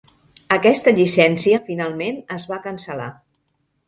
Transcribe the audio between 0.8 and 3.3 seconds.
llicència finalment es va cancel·lar.